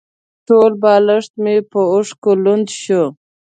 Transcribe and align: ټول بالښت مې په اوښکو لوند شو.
ټول 0.47 0.71
بالښت 0.81 1.31
مې 1.43 1.55
په 1.71 1.79
اوښکو 1.93 2.31
لوند 2.43 2.67
شو. 2.81 3.03